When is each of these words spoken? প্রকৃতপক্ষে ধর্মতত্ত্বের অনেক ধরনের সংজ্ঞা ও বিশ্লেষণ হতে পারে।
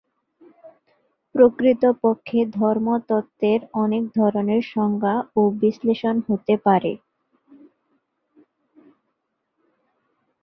প্রকৃতপক্ষে 1.35 2.39
ধর্মতত্ত্বের 2.53 3.59
অনেক 3.75 4.03
ধরনের 4.15 4.61
সংজ্ঞা 4.73 5.15
ও 5.35 5.51
বিশ্লেষণ 5.61 6.15
হতে 6.27 6.55
পারে। 6.65 6.91